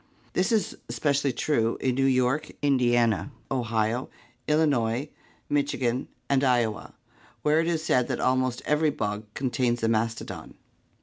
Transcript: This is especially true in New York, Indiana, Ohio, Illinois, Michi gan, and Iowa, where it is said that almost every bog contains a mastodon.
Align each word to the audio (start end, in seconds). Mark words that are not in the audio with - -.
This 0.33 0.51
is 0.51 0.75
especially 0.89 1.31
true 1.31 1.77
in 1.79 1.93
New 1.93 2.07
York, 2.07 2.49
Indiana, 2.63 3.31
Ohio, 3.51 4.09
Illinois, 4.47 5.09
Michi 5.47 5.79
gan, 5.79 6.07
and 6.27 6.43
Iowa, 6.43 6.95
where 7.43 7.59
it 7.59 7.67
is 7.67 7.83
said 7.83 8.07
that 8.07 8.19
almost 8.19 8.63
every 8.65 8.89
bog 8.89 9.31
contains 9.35 9.83
a 9.83 9.87
mastodon. 9.87 10.55